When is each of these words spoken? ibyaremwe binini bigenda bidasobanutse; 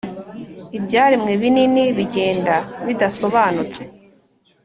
ibyaremwe 0.77 1.31
binini 1.41 1.83
bigenda 1.97 2.55
bidasobanutse; 2.85 3.81